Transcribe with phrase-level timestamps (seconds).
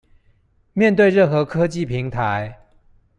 [0.73, 2.59] 面對任何科技平台